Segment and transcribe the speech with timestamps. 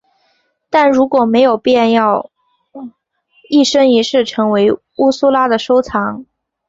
[0.71, 2.31] 但如果没有便要
[3.51, 6.25] 一生一世成为乌苏拉的收藏。